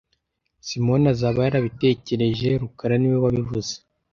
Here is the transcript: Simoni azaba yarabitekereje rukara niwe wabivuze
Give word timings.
Simoni 0.67 1.05
azaba 1.13 1.39
yarabitekereje 1.45 2.49
rukara 2.61 2.95
niwe 2.97 3.17
wabivuze 3.23 3.73